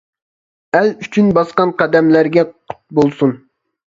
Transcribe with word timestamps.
ئەل 0.77 0.87
ئۈچۈن 1.03 1.27
باسقان 1.37 1.75
قەدەملەرگە 1.83 2.47
قۇت 2.53 2.79
بولسۇن. 3.01 3.37